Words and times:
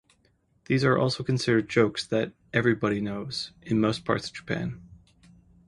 These 0.65 0.83
are 0.83 0.97
also 0.97 1.23
considered 1.23 1.69
jokes 1.69 2.07
that 2.07 2.33
"everybody 2.53 2.99
knows" 3.01 3.51
in 3.61 3.79
most 3.79 4.03
parts 4.03 4.25
of 4.25 4.33
Japan. 4.33 4.81